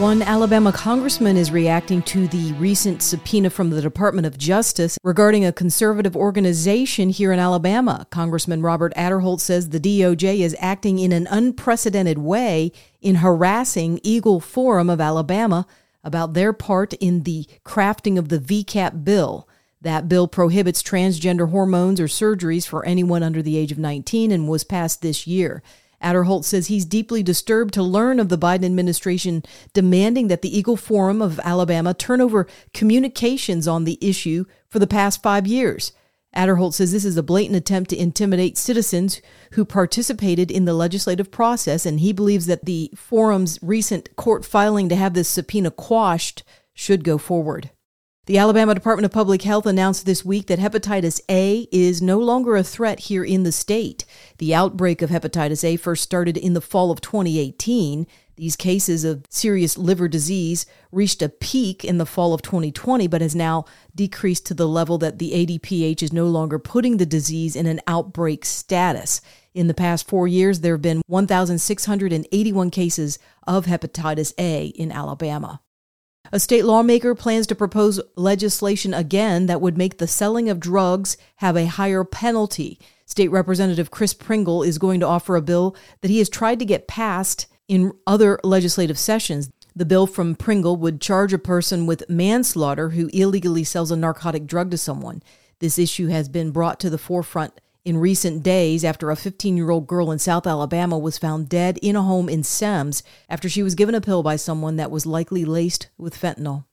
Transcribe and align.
One 0.00 0.22
Alabama 0.22 0.72
congressman 0.72 1.36
is 1.36 1.50
reacting 1.50 2.00
to 2.04 2.26
the 2.26 2.54
recent 2.54 3.02
subpoena 3.02 3.50
from 3.50 3.68
the 3.68 3.82
Department 3.82 4.26
of 4.26 4.38
Justice 4.38 4.98
regarding 5.02 5.44
a 5.44 5.52
conservative 5.52 6.16
organization 6.16 7.10
here 7.10 7.34
in 7.34 7.38
Alabama. 7.38 8.06
Congressman 8.08 8.62
Robert 8.62 8.94
Aderholt 8.94 9.40
says 9.40 9.68
the 9.68 9.78
DOJ 9.78 10.38
is 10.38 10.56
acting 10.58 10.98
in 10.98 11.12
an 11.12 11.26
unprecedented 11.30 12.16
way 12.16 12.72
in 13.02 13.16
harassing 13.16 14.00
Eagle 14.02 14.40
Forum 14.40 14.88
of 14.88 15.02
Alabama 15.02 15.66
about 16.02 16.32
their 16.32 16.54
part 16.54 16.94
in 16.94 17.24
the 17.24 17.44
crafting 17.62 18.16
of 18.16 18.30
the 18.30 18.38
VCAP 18.38 19.04
bill. 19.04 19.46
That 19.82 20.08
bill 20.08 20.28
prohibits 20.28 20.82
transgender 20.82 21.50
hormones 21.50 22.00
or 22.00 22.06
surgeries 22.06 22.66
for 22.66 22.86
anyone 22.86 23.22
under 23.22 23.42
the 23.42 23.58
age 23.58 23.70
of 23.70 23.78
19 23.78 24.32
and 24.32 24.48
was 24.48 24.64
passed 24.64 25.02
this 25.02 25.26
year. 25.26 25.62
Aderholt 26.02 26.44
says 26.44 26.66
he's 26.66 26.84
deeply 26.84 27.22
disturbed 27.22 27.74
to 27.74 27.82
learn 27.82 28.18
of 28.18 28.28
the 28.28 28.38
Biden 28.38 28.64
administration 28.64 29.42
demanding 29.72 30.28
that 30.28 30.42
the 30.42 30.56
Eagle 30.56 30.76
Forum 30.76 31.20
of 31.20 31.38
Alabama 31.40 31.92
turn 31.92 32.20
over 32.20 32.46
communications 32.72 33.68
on 33.68 33.84
the 33.84 33.98
issue 34.00 34.44
for 34.68 34.78
the 34.78 34.86
past 34.86 35.22
five 35.22 35.46
years. 35.46 35.92
Aderholt 36.34 36.74
says 36.74 36.92
this 36.92 37.04
is 37.04 37.16
a 37.16 37.22
blatant 37.22 37.56
attempt 37.56 37.90
to 37.90 37.98
intimidate 37.98 38.56
citizens 38.56 39.20
who 39.52 39.64
participated 39.64 40.50
in 40.50 40.64
the 40.64 40.74
legislative 40.74 41.30
process, 41.30 41.84
and 41.84 42.00
he 42.00 42.12
believes 42.12 42.46
that 42.46 42.66
the 42.66 42.90
forum's 42.94 43.58
recent 43.62 44.14
court 44.16 44.44
filing 44.44 44.88
to 44.88 44.96
have 44.96 45.14
this 45.14 45.28
subpoena 45.28 45.70
quashed 45.70 46.44
should 46.72 47.02
go 47.02 47.18
forward. 47.18 47.70
The 48.30 48.38
Alabama 48.38 48.76
Department 48.76 49.06
of 49.06 49.10
Public 49.10 49.42
Health 49.42 49.66
announced 49.66 50.06
this 50.06 50.24
week 50.24 50.46
that 50.46 50.60
hepatitis 50.60 51.20
A 51.28 51.66
is 51.72 52.00
no 52.00 52.20
longer 52.20 52.54
a 52.54 52.62
threat 52.62 53.00
here 53.00 53.24
in 53.24 53.42
the 53.42 53.50
state. 53.50 54.04
The 54.38 54.54
outbreak 54.54 55.02
of 55.02 55.10
hepatitis 55.10 55.64
A 55.64 55.74
first 55.74 56.04
started 56.04 56.36
in 56.36 56.52
the 56.52 56.60
fall 56.60 56.92
of 56.92 57.00
2018. 57.00 58.06
These 58.36 58.54
cases 58.54 59.04
of 59.04 59.24
serious 59.30 59.76
liver 59.76 60.06
disease 60.06 60.64
reached 60.92 61.22
a 61.22 61.28
peak 61.28 61.84
in 61.84 61.98
the 61.98 62.06
fall 62.06 62.32
of 62.32 62.40
2020, 62.40 63.08
but 63.08 63.20
has 63.20 63.34
now 63.34 63.64
decreased 63.96 64.46
to 64.46 64.54
the 64.54 64.68
level 64.68 64.96
that 64.98 65.18
the 65.18 65.32
ADPH 65.32 66.00
is 66.00 66.12
no 66.12 66.26
longer 66.26 66.60
putting 66.60 66.98
the 66.98 67.06
disease 67.06 67.56
in 67.56 67.66
an 67.66 67.80
outbreak 67.88 68.44
status. 68.44 69.20
In 69.54 69.66
the 69.66 69.74
past 69.74 70.06
four 70.06 70.28
years, 70.28 70.60
there 70.60 70.74
have 70.74 70.82
been 70.82 71.02
1,681 71.08 72.70
cases 72.70 73.18
of 73.48 73.66
hepatitis 73.66 74.32
A 74.38 74.66
in 74.66 74.92
Alabama. 74.92 75.60
A 76.32 76.38
state 76.38 76.64
lawmaker 76.64 77.16
plans 77.16 77.48
to 77.48 77.56
propose 77.56 78.00
legislation 78.14 78.94
again 78.94 79.46
that 79.46 79.60
would 79.60 79.76
make 79.76 79.98
the 79.98 80.06
selling 80.06 80.48
of 80.48 80.60
drugs 80.60 81.16
have 81.36 81.56
a 81.56 81.66
higher 81.66 82.04
penalty. 82.04 82.78
State 83.04 83.32
Representative 83.32 83.90
Chris 83.90 84.14
Pringle 84.14 84.62
is 84.62 84.78
going 84.78 85.00
to 85.00 85.06
offer 85.08 85.34
a 85.34 85.42
bill 85.42 85.74
that 86.02 86.10
he 86.10 86.18
has 86.18 86.28
tried 86.28 86.60
to 86.60 86.64
get 86.64 86.86
passed 86.86 87.48
in 87.66 87.92
other 88.06 88.38
legislative 88.44 88.96
sessions. 88.96 89.50
The 89.74 89.84
bill 89.84 90.06
from 90.06 90.36
Pringle 90.36 90.76
would 90.76 91.00
charge 91.00 91.32
a 91.32 91.38
person 91.38 91.86
with 91.86 92.08
manslaughter 92.08 92.90
who 92.90 93.10
illegally 93.12 93.64
sells 93.64 93.90
a 93.90 93.96
narcotic 93.96 94.46
drug 94.46 94.70
to 94.70 94.78
someone. 94.78 95.24
This 95.58 95.80
issue 95.80 96.06
has 96.08 96.28
been 96.28 96.52
brought 96.52 96.78
to 96.80 96.90
the 96.90 96.98
forefront 96.98 97.60
in 97.84 97.96
recent 97.96 98.42
days 98.42 98.84
after 98.84 99.10
a 99.10 99.16
15 99.16 99.56
year 99.56 99.70
old 99.70 99.86
girl 99.86 100.10
in 100.10 100.18
South 100.18 100.46
Alabama 100.46 100.98
was 100.98 101.18
found 101.18 101.48
dead 101.48 101.78
in 101.82 101.96
a 101.96 102.02
home 102.02 102.28
in 102.28 102.42
Semmes 102.42 103.02
after 103.28 103.48
she 103.48 103.62
was 103.62 103.74
given 103.74 103.94
a 103.94 104.00
pill 104.00 104.22
by 104.22 104.36
someone 104.36 104.76
that 104.76 104.90
was 104.90 105.06
likely 105.06 105.44
laced 105.44 105.88
with 105.96 106.18
fentanyl. 106.18 106.64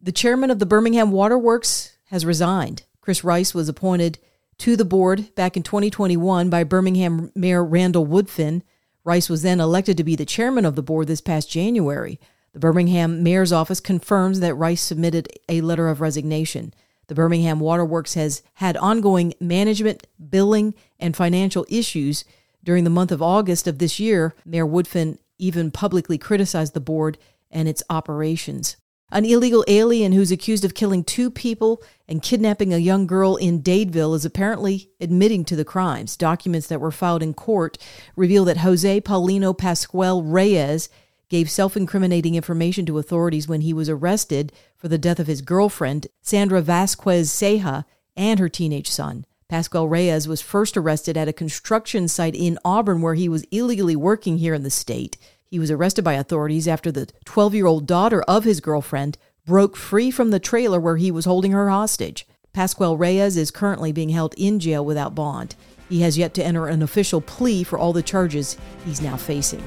The 0.00 0.12
chairman 0.12 0.50
of 0.50 0.58
the 0.58 0.66
Birmingham 0.66 1.10
Waterworks 1.10 1.96
has 2.06 2.26
resigned. 2.26 2.84
Chris 3.00 3.22
Rice 3.22 3.54
was 3.54 3.68
appointed 3.68 4.18
to 4.58 4.76
the 4.76 4.84
board 4.84 5.34
back 5.34 5.56
in 5.56 5.62
2021 5.62 6.50
by 6.50 6.64
Birmingham 6.64 7.30
Mayor 7.34 7.64
Randall 7.64 8.06
Woodfin. 8.06 8.62
Rice 9.04 9.28
was 9.28 9.42
then 9.42 9.60
elected 9.60 9.96
to 9.96 10.04
be 10.04 10.16
the 10.16 10.26
chairman 10.26 10.64
of 10.64 10.74
the 10.74 10.82
board 10.82 11.06
this 11.06 11.20
past 11.20 11.50
January. 11.50 12.18
The 12.52 12.58
Birmingham 12.58 13.22
Mayor's 13.22 13.52
office 13.52 13.80
confirms 13.80 14.40
that 14.40 14.54
Rice 14.54 14.82
submitted 14.82 15.28
a 15.48 15.60
letter 15.60 15.88
of 15.88 16.00
resignation. 16.00 16.74
The 17.10 17.16
Birmingham 17.16 17.58
Waterworks 17.58 18.14
has 18.14 18.40
had 18.54 18.76
ongoing 18.76 19.34
management, 19.40 20.06
billing, 20.30 20.76
and 21.00 21.16
financial 21.16 21.66
issues. 21.68 22.24
During 22.62 22.84
the 22.84 22.88
month 22.88 23.10
of 23.10 23.20
August 23.20 23.66
of 23.66 23.80
this 23.80 23.98
year, 23.98 24.32
Mayor 24.44 24.64
Woodfin 24.64 25.18
even 25.36 25.72
publicly 25.72 26.18
criticized 26.18 26.72
the 26.72 26.78
board 26.78 27.18
and 27.50 27.66
its 27.66 27.82
operations. 27.90 28.76
An 29.10 29.24
illegal 29.24 29.64
alien 29.66 30.12
who's 30.12 30.30
accused 30.30 30.64
of 30.64 30.74
killing 30.74 31.02
two 31.02 31.32
people 31.32 31.82
and 32.06 32.22
kidnapping 32.22 32.72
a 32.72 32.78
young 32.78 33.08
girl 33.08 33.34
in 33.34 33.60
Dadeville 33.60 34.14
is 34.14 34.24
apparently 34.24 34.92
admitting 35.00 35.44
to 35.46 35.56
the 35.56 35.64
crimes. 35.64 36.16
Documents 36.16 36.68
that 36.68 36.80
were 36.80 36.92
filed 36.92 37.24
in 37.24 37.34
court 37.34 37.76
reveal 38.14 38.44
that 38.44 38.58
Jose 38.58 39.00
Paulino 39.00 39.52
Pascual 39.52 40.22
Reyes 40.22 40.88
gave 41.30 41.50
self 41.50 41.76
incriminating 41.76 42.34
information 42.34 42.84
to 42.84 42.98
authorities 42.98 43.48
when 43.48 43.62
he 43.62 43.72
was 43.72 43.88
arrested 43.88 44.52
for 44.76 44.88
the 44.88 44.98
death 44.98 45.18
of 45.18 45.26
his 45.26 45.40
girlfriend, 45.40 46.08
Sandra 46.20 46.60
Vasquez 46.60 47.30
Ceja, 47.30 47.84
and 48.16 48.38
her 48.38 48.50
teenage 48.50 48.90
son. 48.90 49.24
Pascual 49.48 49.88
Reyes 49.88 50.28
was 50.28 50.42
first 50.42 50.76
arrested 50.76 51.16
at 51.16 51.26
a 51.28 51.32
construction 51.32 52.06
site 52.06 52.34
in 52.34 52.58
Auburn 52.64 53.00
where 53.00 53.14
he 53.14 53.28
was 53.28 53.44
illegally 53.50 53.96
working 53.96 54.38
here 54.38 54.54
in 54.54 54.62
the 54.62 54.70
state. 54.70 55.16
He 55.46 55.58
was 55.58 55.70
arrested 55.70 56.04
by 56.04 56.12
authorities 56.12 56.68
after 56.68 56.92
the 56.92 57.08
12 57.24 57.54
year 57.54 57.66
old 57.66 57.86
daughter 57.86 58.22
of 58.22 58.44
his 58.44 58.60
girlfriend 58.60 59.16
broke 59.44 59.76
free 59.76 60.10
from 60.10 60.30
the 60.30 60.38
trailer 60.38 60.78
where 60.78 60.98
he 60.98 61.10
was 61.10 61.24
holding 61.24 61.52
her 61.52 61.70
hostage. 61.70 62.26
Pascual 62.52 62.96
Reyes 62.96 63.36
is 63.36 63.50
currently 63.50 63.90
being 63.90 64.10
held 64.10 64.34
in 64.36 64.60
jail 64.60 64.84
without 64.84 65.14
bond. 65.14 65.56
He 65.88 66.02
has 66.02 66.18
yet 66.18 66.34
to 66.34 66.44
enter 66.44 66.66
an 66.68 66.82
official 66.82 67.20
plea 67.20 67.64
for 67.64 67.78
all 67.78 67.92
the 67.92 68.02
charges 68.02 68.56
he's 68.84 69.00
now 69.00 69.16
facing. 69.16 69.62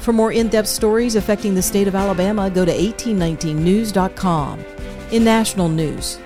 For 0.00 0.12
more 0.14 0.32
in 0.32 0.48
depth 0.48 0.68
stories 0.68 1.14
affecting 1.14 1.54
the 1.54 1.62
state 1.62 1.86
of 1.86 1.94
Alabama, 1.94 2.48
go 2.48 2.64
to 2.64 2.72
1819news.com. 2.72 4.64
In 5.12 5.24
national 5.24 5.68
news, 5.68 6.18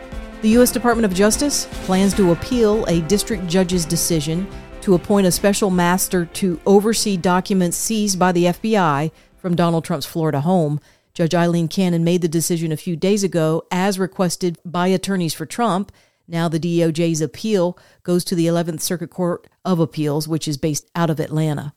the 0.42 0.50
U.S. 0.50 0.70
Department 0.70 1.06
of 1.06 1.14
Justice 1.14 1.66
plans 1.84 2.14
to 2.14 2.30
appeal 2.30 2.84
a 2.84 3.00
district 3.02 3.48
judge's 3.48 3.84
decision 3.84 4.46
to 4.82 4.94
appoint 4.94 5.26
a 5.26 5.32
special 5.32 5.70
master 5.70 6.26
to 6.26 6.60
oversee 6.66 7.16
documents 7.16 7.76
seized 7.76 8.18
by 8.18 8.30
the 8.30 8.44
FBI 8.44 9.10
from 9.38 9.56
Donald 9.56 9.84
Trump's 9.84 10.06
Florida 10.06 10.42
home. 10.42 10.78
Judge 11.12 11.34
Aileen 11.34 11.66
Cannon 11.66 12.04
made 12.04 12.22
the 12.22 12.28
decision 12.28 12.70
a 12.70 12.76
few 12.76 12.94
days 12.94 13.24
ago, 13.24 13.64
as 13.72 13.98
requested 13.98 14.58
by 14.64 14.88
attorneys 14.88 15.34
for 15.34 15.46
Trump. 15.46 15.90
Now, 16.28 16.48
the 16.48 16.60
DOJ's 16.60 17.20
appeal 17.20 17.76
goes 18.02 18.24
to 18.24 18.34
the 18.34 18.46
11th 18.46 18.82
Circuit 18.82 19.10
Court 19.10 19.48
of 19.64 19.80
Appeals, 19.80 20.28
which 20.28 20.46
is 20.46 20.58
based 20.58 20.88
out 20.94 21.10
of 21.10 21.18
Atlanta. 21.18 21.74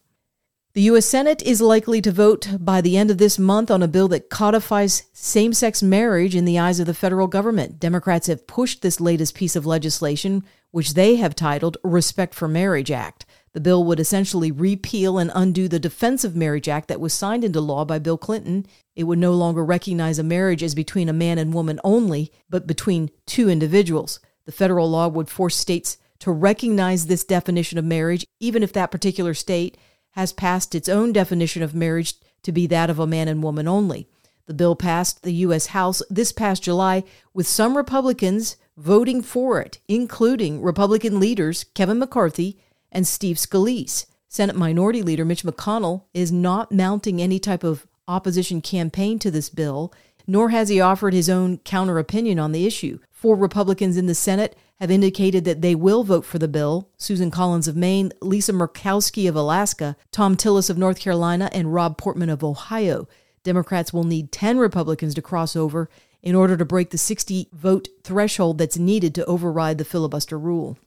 The 0.77 0.83
U.S. 0.83 1.07
Senate 1.07 1.41
is 1.41 1.59
likely 1.59 2.01
to 2.03 2.11
vote 2.11 2.49
by 2.59 2.81
the 2.81 2.97
end 2.97 3.09
of 3.09 3.17
this 3.17 3.39
month 3.39 3.71
on 3.71 3.81
a 3.81 3.87
bill 3.87 4.07
that 4.09 4.29
codifies 4.29 5.09
same 5.11 5.51
sex 5.51 5.81
marriage 5.81 6.35
in 6.35 6.45
the 6.45 6.59
eyes 6.59 6.79
of 6.79 6.85
the 6.85 6.93
federal 6.93 7.25
government. 7.25 7.79
Democrats 7.79 8.27
have 8.27 8.45
pushed 8.45 8.83
this 8.83 9.01
latest 9.01 9.33
piece 9.33 9.55
of 9.55 9.65
legislation, 9.65 10.43
which 10.69 10.93
they 10.93 11.15
have 11.15 11.33
titled 11.33 11.77
Respect 11.83 12.35
for 12.35 12.47
Marriage 12.47 12.91
Act. 12.91 13.25
The 13.53 13.59
bill 13.59 13.85
would 13.85 13.99
essentially 13.99 14.51
repeal 14.51 15.17
and 15.17 15.31
undo 15.33 15.67
the 15.67 15.79
Defense 15.79 16.23
of 16.23 16.35
Marriage 16.35 16.69
Act 16.69 16.89
that 16.89 16.99
was 16.99 17.11
signed 17.11 17.43
into 17.43 17.59
law 17.59 17.83
by 17.83 17.97
Bill 17.97 18.19
Clinton. 18.19 18.67
It 18.95 19.05
would 19.05 19.17
no 19.17 19.33
longer 19.33 19.65
recognize 19.65 20.19
a 20.19 20.23
marriage 20.23 20.61
as 20.61 20.75
between 20.75 21.09
a 21.09 21.11
man 21.11 21.39
and 21.39 21.55
woman 21.55 21.79
only, 21.83 22.31
but 22.51 22.67
between 22.67 23.09
two 23.25 23.49
individuals. 23.49 24.19
The 24.45 24.51
federal 24.51 24.87
law 24.87 25.07
would 25.07 25.27
force 25.27 25.55
states 25.55 25.97
to 26.19 26.31
recognize 26.31 27.07
this 27.07 27.23
definition 27.23 27.79
of 27.79 27.85
marriage, 27.85 28.27
even 28.39 28.61
if 28.61 28.73
that 28.73 28.91
particular 28.91 29.33
state 29.33 29.75
has 30.17 30.33
passed 30.33 30.73
its 30.73 30.89
own 30.89 31.13
definition 31.13 31.61
of 31.61 31.75
marriage 31.75 32.15
to 32.41 32.51
be 32.51 32.65
that 32.65 32.89
of 32.89 32.97
a 32.97 33.05
man 33.05 33.27
and 33.27 33.43
woman 33.43 33.67
only. 33.67 34.09
The 34.47 34.53
bill 34.55 34.75
passed 34.75 35.21
the 35.21 35.31
U.S. 35.45 35.67
House 35.67 36.01
this 36.09 36.31
past 36.31 36.63
July, 36.63 37.03
with 37.35 37.45
some 37.45 37.77
Republicans 37.77 38.57
voting 38.75 39.21
for 39.21 39.61
it, 39.61 39.77
including 39.87 40.59
Republican 40.59 41.19
leaders 41.19 41.65
Kevin 41.75 41.99
McCarthy 41.99 42.57
and 42.91 43.05
Steve 43.05 43.35
Scalise. 43.35 44.07
Senate 44.27 44.55
Minority 44.55 45.03
Leader 45.03 45.23
Mitch 45.23 45.43
McConnell 45.43 46.05
is 46.15 46.31
not 46.31 46.71
mounting 46.71 47.21
any 47.21 47.37
type 47.37 47.63
of 47.63 47.85
opposition 48.07 48.59
campaign 48.59 49.19
to 49.19 49.29
this 49.29 49.51
bill, 49.51 49.93
nor 50.27 50.49
has 50.49 50.69
he 50.69 50.79
offered 50.81 51.13
his 51.13 51.29
own 51.29 51.57
counter 51.59 51.97
opinion 51.97 52.37
on 52.37 52.51
the 52.51 52.67
issue. 52.67 52.99
Four 53.11 53.35
Republicans 53.35 53.97
in 53.97 54.05
the 54.05 54.13
Senate 54.13 54.55
have 54.79 54.91
indicated 54.91 55.45
that 55.45 55.61
they 55.61 55.73
will 55.73 56.03
vote 56.03 56.25
for 56.25 56.37
the 56.37 56.47
bill 56.47 56.89
Susan 56.97 57.31
Collins 57.31 57.67
of 57.67 57.75
Maine, 57.75 58.11
Lisa 58.21 58.53
Murkowski 58.53 59.27
of 59.27 59.35
Alaska, 59.35 59.95
Thom 60.11 60.35
Tillis 60.35 60.69
of 60.69 60.77
North 60.77 60.99
Carolina, 60.99 61.49
and 61.51 61.73
Rob 61.73 61.97
Portman 61.97 62.29
of 62.29 62.43
Ohio. 62.43 63.07
Democrats 63.43 63.91
will 63.93 64.03
need 64.03 64.31
10 64.31 64.57
Republicans 64.59 65.15
to 65.15 65.21
cross 65.21 65.55
over 65.55 65.89
in 66.21 66.35
order 66.35 66.57
to 66.57 66.65
break 66.65 66.89
the 66.89 66.97
60 66.97 67.47
vote 67.53 67.87
threshold 68.03 68.57
that's 68.57 68.77
needed 68.77 69.15
to 69.15 69.25
override 69.25 69.77
the 69.77 69.85
filibuster 69.85 70.37
rule. 70.37 70.77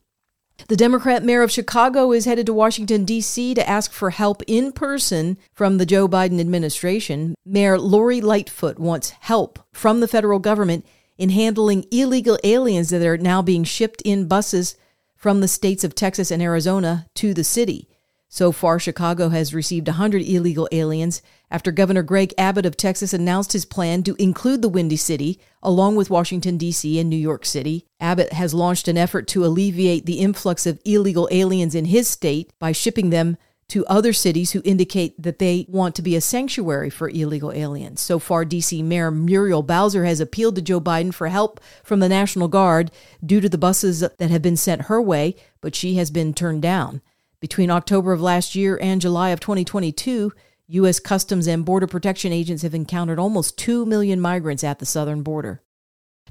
The 0.67 0.77
Democrat 0.77 1.23
mayor 1.23 1.41
of 1.41 1.51
Chicago 1.51 2.11
is 2.11 2.25
headed 2.25 2.45
to 2.45 2.53
Washington, 2.53 3.05
D.C. 3.05 3.53
to 3.55 3.69
ask 3.69 3.91
for 3.91 4.09
help 4.11 4.41
in 4.47 4.71
person 4.71 5.37
from 5.53 5.77
the 5.77 5.85
Joe 5.85 6.07
Biden 6.07 6.39
administration. 6.39 7.35
Mayor 7.45 7.77
Lori 7.77 8.21
Lightfoot 8.21 8.79
wants 8.79 9.11
help 9.21 9.59
from 9.71 9.99
the 9.99 10.07
federal 10.07 10.39
government 10.39 10.85
in 11.17 11.29
handling 11.29 11.85
illegal 11.91 12.37
aliens 12.43 12.89
that 12.89 13.05
are 13.05 13.17
now 13.17 13.41
being 13.41 13.63
shipped 13.63 14.01
in 14.03 14.27
buses 14.27 14.75
from 15.15 15.41
the 15.41 15.47
states 15.47 15.83
of 15.83 15.93
Texas 15.93 16.31
and 16.31 16.41
Arizona 16.41 17.05
to 17.15 17.33
the 17.33 17.43
city. 17.43 17.87
So 18.33 18.53
far, 18.53 18.79
Chicago 18.79 19.27
has 19.27 19.53
received 19.53 19.89
100 19.89 20.21
illegal 20.21 20.69
aliens 20.71 21.21
after 21.51 21.69
Governor 21.69 22.01
Greg 22.01 22.33
Abbott 22.37 22.65
of 22.65 22.77
Texas 22.77 23.11
announced 23.11 23.51
his 23.51 23.65
plan 23.65 24.03
to 24.03 24.15
include 24.17 24.61
the 24.61 24.69
Windy 24.69 24.95
City, 24.95 25.37
along 25.61 25.97
with 25.97 26.09
Washington, 26.09 26.55
D.C. 26.55 26.97
and 26.97 27.09
New 27.09 27.17
York 27.17 27.45
City. 27.45 27.87
Abbott 27.99 28.31
has 28.31 28.53
launched 28.53 28.87
an 28.87 28.97
effort 28.97 29.27
to 29.27 29.43
alleviate 29.43 30.05
the 30.05 30.19
influx 30.19 30.65
of 30.65 30.79
illegal 30.85 31.27
aliens 31.29 31.75
in 31.75 31.83
his 31.83 32.07
state 32.07 32.53
by 32.57 32.71
shipping 32.71 33.09
them 33.09 33.35
to 33.67 33.85
other 33.87 34.13
cities 34.13 34.53
who 34.53 34.61
indicate 34.63 35.21
that 35.21 35.39
they 35.39 35.65
want 35.67 35.93
to 35.95 36.01
be 36.01 36.15
a 36.15 36.21
sanctuary 36.21 36.89
for 36.89 37.09
illegal 37.09 37.51
aliens. 37.51 37.99
So 37.99 38.17
far, 38.17 38.45
D.C. 38.45 38.81
Mayor 38.81 39.11
Muriel 39.11 39.61
Bowser 39.61 40.05
has 40.05 40.21
appealed 40.21 40.55
to 40.55 40.61
Joe 40.61 40.79
Biden 40.79 41.13
for 41.13 41.27
help 41.27 41.59
from 41.83 41.99
the 41.99 42.07
National 42.07 42.47
Guard 42.47 42.91
due 43.25 43.41
to 43.41 43.49
the 43.49 43.57
buses 43.57 43.99
that 43.99 44.21
have 44.21 44.41
been 44.41 44.55
sent 44.55 44.83
her 44.83 45.01
way, 45.01 45.35
but 45.59 45.75
she 45.75 45.95
has 45.95 46.09
been 46.09 46.33
turned 46.33 46.61
down. 46.61 47.01
Between 47.41 47.71
October 47.71 48.13
of 48.13 48.21
last 48.21 48.53
year 48.53 48.77
and 48.79 49.01
July 49.01 49.31
of 49.31 49.39
2022, 49.39 50.31
U.S. 50.67 50.99
Customs 50.99 51.47
and 51.47 51.65
Border 51.65 51.87
Protection 51.87 52.31
agents 52.31 52.61
have 52.61 52.75
encountered 52.75 53.17
almost 53.17 53.57
2 53.57 53.83
million 53.87 54.21
migrants 54.21 54.63
at 54.63 54.77
the 54.77 54.85
southern 54.85 55.23
border. 55.23 55.63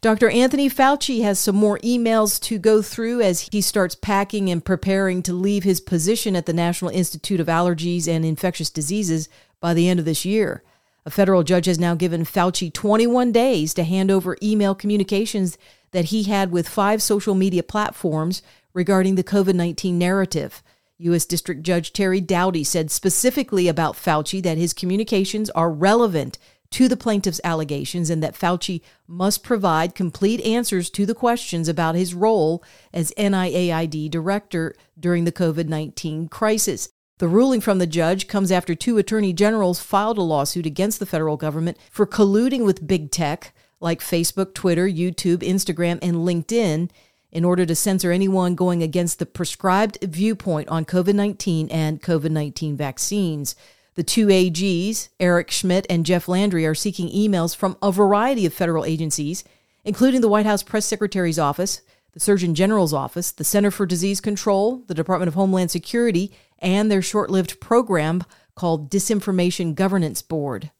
Dr. 0.00 0.30
Anthony 0.30 0.70
Fauci 0.70 1.22
has 1.22 1.40
some 1.40 1.56
more 1.56 1.80
emails 1.80 2.40
to 2.42 2.60
go 2.60 2.80
through 2.80 3.20
as 3.20 3.48
he 3.52 3.60
starts 3.60 3.96
packing 3.96 4.48
and 4.48 4.64
preparing 4.64 5.20
to 5.24 5.32
leave 5.32 5.64
his 5.64 5.80
position 5.80 6.36
at 6.36 6.46
the 6.46 6.52
National 6.52 6.92
Institute 6.92 7.40
of 7.40 7.48
Allergies 7.48 8.06
and 8.06 8.24
Infectious 8.24 8.70
Diseases 8.70 9.28
by 9.58 9.74
the 9.74 9.88
end 9.88 9.98
of 9.98 10.06
this 10.06 10.24
year. 10.24 10.62
A 11.04 11.10
federal 11.10 11.42
judge 11.42 11.66
has 11.66 11.78
now 11.78 11.96
given 11.96 12.24
Fauci 12.24 12.72
21 12.72 13.32
days 13.32 13.74
to 13.74 13.82
hand 13.82 14.12
over 14.12 14.38
email 14.42 14.76
communications 14.76 15.58
that 15.90 16.06
he 16.06 16.22
had 16.22 16.52
with 16.52 16.68
five 16.68 17.02
social 17.02 17.34
media 17.34 17.64
platforms 17.64 18.42
regarding 18.72 19.16
the 19.16 19.24
COVID 19.24 19.54
19 19.54 19.98
narrative. 19.98 20.62
U.S. 21.00 21.26
District 21.26 21.62
Judge 21.62 21.92
Terry 21.92 22.20
Doughty 22.20 22.64
said 22.64 22.90
specifically 22.90 23.68
about 23.68 23.96
Fauci 23.96 24.42
that 24.42 24.58
his 24.58 24.72
communications 24.72 25.50
are 25.50 25.70
relevant 25.70 26.38
to 26.70 26.88
the 26.88 26.96
plaintiff's 26.96 27.40
allegations 27.42 28.10
and 28.10 28.22
that 28.22 28.34
Fauci 28.34 28.80
must 29.06 29.42
provide 29.42 29.94
complete 29.94 30.40
answers 30.42 30.88
to 30.90 31.04
the 31.04 31.14
questions 31.14 31.68
about 31.68 31.94
his 31.94 32.14
role 32.14 32.62
as 32.92 33.12
NIAID 33.18 34.10
director 34.10 34.74
during 34.98 35.24
the 35.24 35.32
COVID 35.32 35.68
19 35.68 36.28
crisis. 36.28 36.88
The 37.18 37.28
ruling 37.28 37.60
from 37.60 37.78
the 37.78 37.86
judge 37.86 38.28
comes 38.28 38.50
after 38.50 38.74
two 38.74 38.96
attorney 38.96 39.32
generals 39.32 39.80
filed 39.80 40.16
a 40.16 40.22
lawsuit 40.22 40.64
against 40.64 41.00
the 41.00 41.06
federal 41.06 41.36
government 41.36 41.76
for 41.90 42.06
colluding 42.06 42.64
with 42.64 42.86
big 42.86 43.10
tech 43.10 43.52
like 43.80 44.00
Facebook, 44.00 44.54
Twitter, 44.54 44.86
YouTube, 44.86 45.38
Instagram, 45.38 45.98
and 46.02 46.16
LinkedIn 46.16 46.90
in 47.32 47.44
order 47.44 47.64
to 47.66 47.74
censor 47.74 48.10
anyone 48.10 48.54
going 48.54 48.82
against 48.82 49.18
the 49.18 49.26
prescribed 49.26 49.98
viewpoint 50.02 50.68
on 50.68 50.84
COVID 50.84 51.14
19 51.14 51.68
and 51.70 52.02
COVID 52.02 52.30
19 52.30 52.76
vaccines. 52.76 53.54
The 53.94 54.02
two 54.04 54.28
AGs, 54.28 55.08
Eric 55.18 55.50
Schmitt 55.50 55.86
and 55.90 56.06
Jeff 56.06 56.28
Landry, 56.28 56.64
are 56.64 56.74
seeking 56.74 57.10
emails 57.10 57.54
from 57.54 57.76
a 57.82 57.92
variety 57.92 58.46
of 58.46 58.54
federal 58.54 58.84
agencies, 58.84 59.44
including 59.84 60.20
the 60.20 60.28
White 60.28 60.46
House 60.46 60.62
Press 60.62 60.86
Secretary's 60.86 61.38
Office, 61.38 61.82
the 62.12 62.20
Surgeon 62.20 62.54
General's 62.54 62.94
Office, 62.94 63.32
the 63.32 63.44
Center 63.44 63.70
for 63.70 63.86
Disease 63.86 64.20
Control, 64.20 64.84
the 64.86 64.94
Department 64.94 65.28
of 65.28 65.34
Homeland 65.34 65.70
Security, 65.70 66.32
and 66.58 66.90
their 66.90 67.02
short 67.02 67.30
lived 67.30 67.60
program 67.60 68.24
called 68.54 68.90
Disinformation 68.90 69.74
Governance 69.74 70.22
Board. 70.22 70.70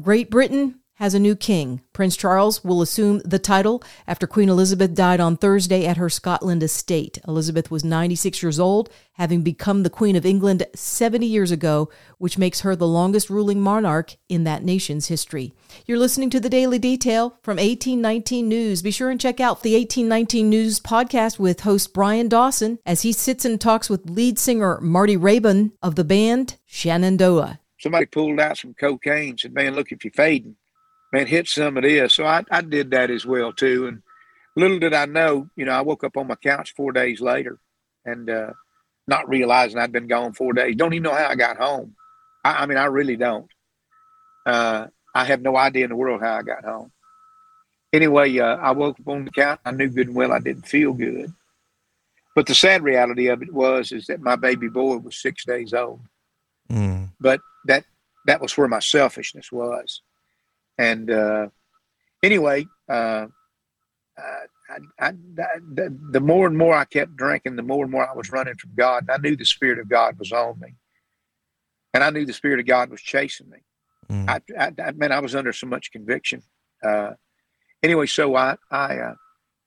Great 0.00 0.30
Britain 0.30 0.80
has 1.04 1.12
a 1.12 1.20
new 1.20 1.36
king. 1.36 1.82
Prince 1.92 2.16
Charles 2.16 2.64
will 2.64 2.80
assume 2.80 3.18
the 3.26 3.38
title 3.38 3.82
after 4.06 4.26
Queen 4.26 4.48
Elizabeth 4.48 4.94
died 4.94 5.20
on 5.20 5.36
Thursday 5.36 5.84
at 5.84 5.98
her 5.98 6.08
Scotland 6.08 6.62
estate. 6.62 7.18
Elizabeth 7.28 7.70
was 7.70 7.84
96 7.84 8.42
years 8.42 8.58
old, 8.58 8.88
having 9.12 9.42
become 9.42 9.82
the 9.82 9.90
Queen 9.90 10.16
of 10.16 10.24
England 10.24 10.66
70 10.74 11.26
years 11.26 11.50
ago, 11.50 11.90
which 12.16 12.38
makes 12.38 12.60
her 12.60 12.74
the 12.74 12.88
longest 12.88 13.28
ruling 13.28 13.60
monarch 13.60 14.16
in 14.30 14.44
that 14.44 14.64
nation's 14.64 15.08
history. 15.08 15.52
You're 15.84 15.98
listening 15.98 16.30
to 16.30 16.40
the 16.40 16.48
Daily 16.48 16.78
Detail 16.78 17.36
from 17.42 17.58
1819 17.58 18.48
News. 18.48 18.80
Be 18.80 18.90
sure 18.90 19.10
and 19.10 19.20
check 19.20 19.40
out 19.40 19.62
the 19.62 19.74
1819 19.74 20.48
News 20.48 20.80
podcast 20.80 21.38
with 21.38 21.60
host 21.60 21.92
Brian 21.92 22.28
Dawson 22.30 22.78
as 22.86 23.02
he 23.02 23.12
sits 23.12 23.44
and 23.44 23.60
talks 23.60 23.90
with 23.90 24.08
lead 24.08 24.38
singer 24.38 24.80
Marty 24.80 25.18
Raybon 25.18 25.72
of 25.82 25.96
the 25.96 26.04
band 26.04 26.56
Shenandoah. 26.64 27.60
Somebody 27.78 28.06
pulled 28.06 28.40
out 28.40 28.56
some 28.56 28.72
cocaine 28.72 29.36
said, 29.36 29.52
Man, 29.52 29.74
look 29.74 29.92
if 29.92 30.02
you're 30.02 30.10
fading 30.12 30.56
man, 31.14 31.26
hit 31.28 31.46
some 31.46 31.76
of 31.76 31.84
this. 31.84 32.14
So 32.14 32.24
I, 32.24 32.44
I 32.50 32.60
did 32.60 32.90
that 32.90 33.08
as 33.08 33.24
well 33.24 33.52
too. 33.52 33.86
And 33.86 34.02
little 34.56 34.80
did 34.80 34.92
I 34.92 35.06
know, 35.06 35.48
you 35.54 35.64
know, 35.64 35.70
I 35.70 35.82
woke 35.82 36.02
up 36.02 36.16
on 36.16 36.26
my 36.26 36.34
couch 36.34 36.74
four 36.76 36.90
days 36.90 37.20
later 37.20 37.58
and 38.04 38.28
uh, 38.28 38.50
not 39.06 39.28
realizing 39.28 39.78
I'd 39.78 39.92
been 39.92 40.08
gone 40.08 40.32
four 40.32 40.52
days. 40.52 40.74
Don't 40.74 40.92
even 40.92 41.04
know 41.04 41.14
how 41.14 41.28
I 41.28 41.36
got 41.36 41.56
home. 41.56 41.94
I, 42.44 42.62
I 42.62 42.66
mean, 42.66 42.78
I 42.78 42.86
really 42.86 43.14
don't. 43.14 43.48
Uh, 44.44 44.88
I 45.14 45.24
have 45.24 45.40
no 45.40 45.56
idea 45.56 45.84
in 45.84 45.90
the 45.90 45.96
world 45.96 46.20
how 46.20 46.34
I 46.34 46.42
got 46.42 46.64
home. 46.64 46.90
Anyway, 47.92 48.36
uh, 48.40 48.56
I 48.56 48.72
woke 48.72 48.98
up 48.98 49.06
on 49.06 49.26
the 49.26 49.30
couch. 49.30 49.60
I 49.64 49.70
knew 49.70 49.88
good 49.88 50.08
and 50.08 50.16
well 50.16 50.32
I 50.32 50.40
didn't 50.40 50.66
feel 50.66 50.92
good. 50.92 51.32
But 52.34 52.46
the 52.46 52.56
sad 52.56 52.82
reality 52.82 53.28
of 53.28 53.40
it 53.40 53.54
was 53.54 53.92
is 53.92 54.08
that 54.08 54.20
my 54.20 54.34
baby 54.34 54.68
boy 54.68 54.96
was 54.96 55.22
six 55.22 55.44
days 55.44 55.72
old. 55.72 56.00
Mm. 56.68 57.10
But 57.20 57.40
that 57.66 57.84
that 58.26 58.40
was 58.40 58.58
where 58.58 58.66
my 58.66 58.80
selfishness 58.80 59.52
was. 59.52 60.02
And 60.78 61.10
uh, 61.10 61.48
anyway, 62.22 62.66
uh, 62.88 63.26
I, 64.18 64.76
I, 64.98 65.08
I, 65.08 65.12
the, 65.74 65.96
the 66.10 66.20
more 66.20 66.46
and 66.46 66.56
more 66.56 66.74
I 66.74 66.84
kept 66.84 67.16
drinking, 67.16 67.56
the 67.56 67.62
more 67.62 67.84
and 67.84 67.92
more 67.92 68.08
I 68.08 68.14
was 68.14 68.30
running 68.30 68.54
from 68.56 68.72
God. 68.76 69.04
And 69.04 69.10
I 69.10 69.16
knew 69.16 69.36
the 69.36 69.44
Spirit 69.44 69.78
of 69.78 69.88
God 69.88 70.18
was 70.18 70.32
on 70.32 70.58
me. 70.60 70.74
And 71.92 72.02
I 72.02 72.10
knew 72.10 72.26
the 72.26 72.32
Spirit 72.32 72.60
of 72.60 72.66
God 72.66 72.90
was 72.90 73.00
chasing 73.00 73.50
me. 73.50 73.58
Mm. 74.10 74.28
I, 74.28 74.40
I, 74.58 74.88
I 74.88 74.92
mean, 74.92 75.12
I 75.12 75.20
was 75.20 75.34
under 75.34 75.52
so 75.52 75.66
much 75.66 75.92
conviction. 75.92 76.42
Uh, 76.82 77.12
anyway, 77.82 78.06
so 78.06 78.34
I, 78.34 78.56
I, 78.70 78.98
uh, 78.98 79.14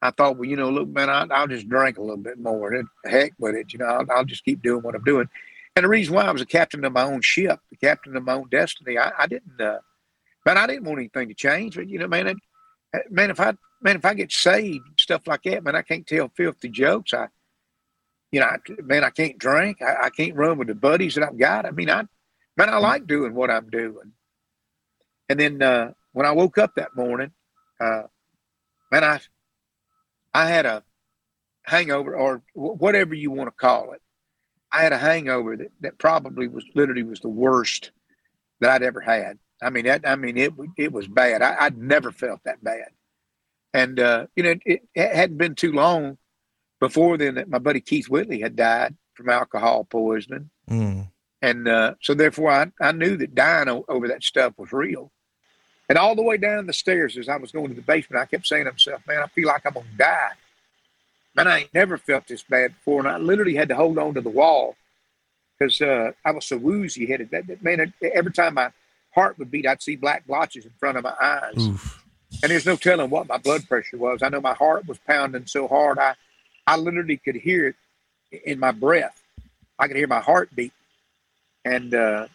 I 0.01 0.11
thought, 0.11 0.37
well, 0.37 0.49
you 0.49 0.55
know, 0.55 0.69
look, 0.69 0.89
man, 0.89 1.09
I, 1.09 1.39
will 1.39 1.47
just 1.47 1.69
drink 1.69 1.97
a 1.97 2.01
little 2.01 2.17
bit 2.17 2.37
more. 2.37 2.73
And 2.73 2.87
heck 3.05 3.33
with 3.39 3.55
it, 3.55 3.73
you 3.73 3.79
know, 3.79 3.85
I'll, 3.85 4.05
I'll, 4.11 4.25
just 4.25 4.45
keep 4.45 4.61
doing 4.61 4.83
what 4.83 4.95
I'm 4.95 5.03
doing. 5.03 5.27
And 5.75 5.83
the 5.83 5.89
reason 5.89 6.13
why 6.13 6.25
I 6.25 6.31
was 6.31 6.41
a 6.41 6.45
captain 6.45 6.83
of 6.85 6.93
my 6.93 7.03
own 7.03 7.21
ship, 7.21 7.59
the 7.69 7.77
captain 7.77 8.15
of 8.15 8.23
my 8.23 8.33
own 8.33 8.49
destiny, 8.49 8.97
I, 8.97 9.11
I 9.17 9.27
didn't, 9.27 9.59
uh, 9.59 9.79
man, 10.47 10.57
I 10.57 10.65
didn't 10.65 10.85
want 10.85 10.99
anything 10.99 11.27
to 11.27 11.33
change. 11.33 11.75
But 11.75 11.89
you 11.89 11.99
know, 11.99 12.07
man, 12.07 12.27
it, 12.27 12.37
man, 13.11 13.29
if 13.29 13.39
I 13.39 13.53
man, 13.81 13.97
if 13.97 14.05
I 14.05 14.13
get 14.13 14.31
saved, 14.31 14.85
stuff 14.97 15.27
like 15.27 15.43
that, 15.43 15.63
man, 15.63 15.75
I 15.75 15.81
can't 15.81 16.07
tell 16.07 16.31
filthy 16.35 16.69
jokes. 16.69 17.13
I, 17.13 17.27
you 18.31 18.39
know, 18.39 18.45
I, 18.45 18.57
man, 18.81 19.03
I 19.03 19.09
can't 19.09 19.37
drink. 19.37 19.81
I, 19.81 20.05
I, 20.05 20.09
can't 20.09 20.35
run 20.35 20.57
with 20.57 20.69
the 20.69 20.75
buddies 20.75 21.15
that 21.15 21.23
I've 21.25 21.37
got. 21.37 21.65
I 21.65 21.71
mean, 21.71 21.89
I, 21.89 22.03
man, 22.55 22.69
I 22.69 22.77
like 22.77 23.07
doing 23.07 23.33
what 23.33 23.51
I'm 23.51 23.69
doing. 23.69 24.13
And 25.29 25.39
then 25.39 25.61
uh, 25.61 25.91
when 26.13 26.25
I 26.25 26.31
woke 26.31 26.57
up 26.57 26.75
that 26.75 26.95
morning, 26.95 27.31
uh, 27.79 28.03
man, 28.91 29.03
I, 29.03 29.19
I 30.33 30.47
had 30.47 30.65
a 30.65 30.83
hangover 31.63 32.15
or 32.15 32.41
whatever 32.53 33.13
you 33.13 33.31
want 33.31 33.47
to 33.47 33.51
call 33.51 33.91
it. 33.91 34.01
I 34.71 34.81
had 34.81 34.93
a 34.93 34.97
hangover 34.97 35.57
that, 35.57 35.71
that 35.81 35.97
probably 35.97 36.47
was 36.47 36.65
literally 36.73 37.03
was 37.03 37.19
the 37.19 37.29
worst 37.29 37.91
that 38.59 38.69
I'd 38.69 38.83
ever 38.83 39.01
had. 39.01 39.39
I 39.61 39.69
mean, 39.69 39.85
that, 39.85 40.07
I 40.07 40.15
mean, 40.15 40.37
it 40.37 40.53
it 40.77 40.91
was 40.91 41.07
bad. 41.07 41.41
I, 41.41 41.65
would 41.65 41.77
never 41.77 42.11
felt 42.11 42.43
that 42.43 42.63
bad, 42.63 42.89
and 43.73 43.99
uh, 43.99 44.27
you 44.35 44.43
know, 44.43 44.55
it, 44.65 44.87
it, 44.93 45.15
hadn't 45.15 45.37
been 45.37 45.55
too 45.55 45.71
long 45.71 46.17
before 46.79 47.17
then 47.17 47.35
that 47.35 47.49
my 47.49 47.57
buddy 47.57 47.81
Keith 47.81 48.07
Whitley 48.07 48.41
had 48.41 48.55
died 48.55 48.95
from 49.15 49.29
alcohol 49.29 49.83
poisoning, 49.83 50.49
mm. 50.69 51.09
and 51.41 51.67
uh, 51.67 51.95
so 52.01 52.13
therefore 52.13 52.51
I, 52.51 52.67
I 52.79 52.91
knew 52.91 53.17
that 53.17 53.33
dying 53.33 53.67
o- 53.67 53.85
over 53.87 54.07
that 54.09 54.23
stuff 54.23 54.53
was 54.57 54.71
real. 54.71 55.11
And 55.89 55.97
all 55.97 56.15
the 56.15 56.23
way 56.23 56.37
down 56.37 56.67
the 56.67 56.73
stairs 56.73 57.17
as 57.17 57.29
I 57.29 57.37
was 57.37 57.51
going 57.51 57.69
to 57.69 57.73
the 57.73 57.81
basement, 57.81 58.21
I 58.21 58.25
kept 58.25 58.45
saying 58.45 58.65
to 58.65 58.71
myself, 58.71 59.01
"Man, 59.07 59.23
I 59.23 59.27
feel 59.27 59.47
like 59.47 59.65
I'm 59.65 59.73
gonna 59.73 59.85
die." 59.97 60.31
Man, 61.35 61.47
I 61.47 61.59
ain't 61.59 61.73
never 61.73 61.97
felt 61.97 62.27
this 62.27 62.43
bad 62.43 62.75
before, 62.75 62.99
and 62.99 63.07
I 63.07 63.17
literally 63.17 63.55
had 63.55 63.69
to 63.69 63.75
hold 63.75 63.97
on 63.97 64.13
to 64.15 64.21
the 64.21 64.29
wall 64.29 64.75
because 65.57 65.81
uh, 65.81 66.11
I 66.25 66.31
was 66.31 66.45
so 66.45 66.57
woozy 66.57 67.05
headed. 67.05 67.31
That, 67.31 67.63
man, 67.63 67.93
every 68.01 68.31
time 68.31 68.57
I 68.57 68.71
heart 69.17 69.39
would 69.39 69.49
beat, 69.49 69.65
I'd 69.65 69.81
see 69.81 69.95
black 69.95 70.27
blotches 70.27 70.65
in 70.65 70.71
front 70.79 70.97
of 70.97 71.03
my 71.03 71.15
eyes. 71.19 71.57
Oof. 71.57 72.03
And 72.43 72.51
there's 72.51 72.67
no 72.67 72.75
telling 72.75 73.09
what 73.09 73.27
my 73.27 73.37
blood 73.37 73.67
pressure 73.67 73.97
was. 73.97 74.21
I 74.21 74.29
know 74.29 74.41
my 74.41 74.53
heart 74.53 74.87
was 74.87 74.99
pounding 74.99 75.47
so 75.47 75.67
hard, 75.67 75.97
I, 75.97 76.13
I 76.67 76.77
literally 76.77 77.17
could 77.17 77.35
hear 77.35 77.67
it 77.69 77.75
in 78.45 78.59
my 78.59 78.71
breath. 78.71 79.23
I 79.79 79.87
could 79.87 79.95
hear 79.95 80.07
my 80.07 80.19
heart 80.19 80.49
beat. 80.55 80.73
And 81.65 81.95
uh, 81.95 82.27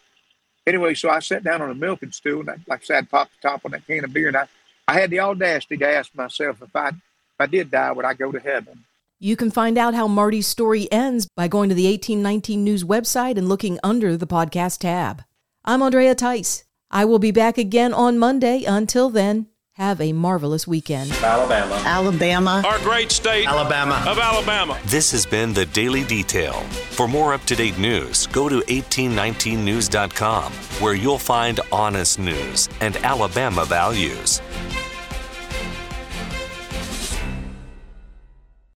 anyway, 0.67 0.93
so 0.95 1.09
I 1.09 1.19
sat 1.19 1.43
down 1.43 1.61
on 1.61 1.69
a 1.69 1.75
milking 1.75 2.11
stool, 2.11 2.41
and 2.41 2.49
I, 2.49 2.55
like 2.67 2.81
I 2.81 2.83
said, 2.83 2.97
I'd 2.97 3.09
pop 3.09 3.29
the 3.29 3.47
top 3.47 3.61
on 3.63 3.71
that 3.71 3.87
can 3.87 4.03
of 4.03 4.11
beer, 4.11 4.27
and 4.27 4.37
I, 4.37 4.47
I 4.87 4.99
had 4.99 5.09
the 5.09 5.21
audacity 5.21 5.77
to 5.77 5.87
ask 5.87 6.13
myself 6.15 6.61
if 6.61 6.75
I, 6.75 6.89
if 6.89 7.39
I 7.39 7.45
did 7.45 7.71
die, 7.71 7.93
would 7.93 8.05
I 8.05 8.13
go 8.13 8.31
to 8.31 8.39
heaven? 8.39 8.83
You 9.19 9.37
can 9.37 9.51
find 9.51 9.77
out 9.77 9.93
how 9.93 10.07
Marty's 10.07 10.47
story 10.47 10.91
ends 10.91 11.27
by 11.37 11.47
going 11.47 11.69
to 11.69 11.75
the 11.75 11.85
1819 11.85 12.61
News 12.61 12.83
website 12.83 13.37
and 13.37 13.47
looking 13.47 13.79
under 13.83 14.17
the 14.17 14.27
podcast 14.27 14.79
tab. 14.79 15.23
I'm 15.63 15.81
Andrea 15.81 16.13
Tice. 16.13 16.65
I 16.93 17.05
will 17.05 17.17
be 17.17 17.31
back 17.31 17.57
again 17.57 17.91
on 17.91 18.19
Monday. 18.19 18.65
Until 18.65 19.09
then, 19.09 19.47
have 19.73 19.99
a 19.99 20.13
marvelous 20.13 20.67
weekend. 20.67 21.11
Alabama. 21.23 21.81
Alabama. 21.85 22.61
Our 22.63 22.77
great 22.79 23.11
state. 23.11 23.47
Alabama. 23.47 24.05
Of 24.07 24.19
Alabama. 24.19 24.79
This 24.85 25.11
has 25.11 25.25
been 25.25 25.53
the 25.53 25.65
Daily 25.65 26.03
Detail. 26.03 26.53
For 26.91 27.07
more 27.07 27.33
up 27.33 27.41
to 27.45 27.55
date 27.55 27.79
news, 27.79 28.27
go 28.27 28.47
to 28.47 28.59
1819news.com, 28.59 30.53
where 30.79 30.93
you'll 30.93 31.17
find 31.17 31.59
honest 31.71 32.19
news 32.19 32.69
and 32.79 32.95
Alabama 32.97 33.65
values. 33.65 34.39